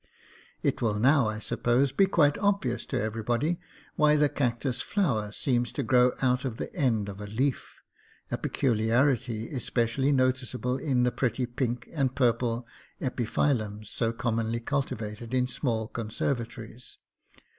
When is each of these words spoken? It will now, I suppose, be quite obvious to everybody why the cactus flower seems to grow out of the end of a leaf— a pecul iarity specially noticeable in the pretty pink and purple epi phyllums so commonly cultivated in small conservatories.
It 0.63 0.81
will 0.81 0.97
now, 0.97 1.27
I 1.29 1.37
suppose, 1.37 1.91
be 1.91 2.07
quite 2.07 2.35
obvious 2.39 2.87
to 2.87 2.99
everybody 2.99 3.59
why 3.95 4.15
the 4.15 4.29
cactus 4.29 4.81
flower 4.81 5.31
seems 5.31 5.71
to 5.73 5.83
grow 5.83 6.13
out 6.23 6.43
of 6.43 6.57
the 6.57 6.75
end 6.75 7.07
of 7.07 7.21
a 7.21 7.27
leaf— 7.27 7.83
a 8.31 8.37
pecul 8.39 8.79
iarity 8.79 9.61
specially 9.61 10.11
noticeable 10.11 10.77
in 10.79 11.03
the 11.03 11.11
pretty 11.11 11.45
pink 11.45 11.87
and 11.93 12.15
purple 12.15 12.65
epi 12.99 13.25
phyllums 13.27 13.89
so 13.89 14.11
commonly 14.11 14.59
cultivated 14.59 15.35
in 15.35 15.45
small 15.45 15.87
conservatories. 15.87 16.97